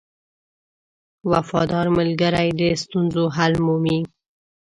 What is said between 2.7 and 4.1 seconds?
ستونزو حل مومي.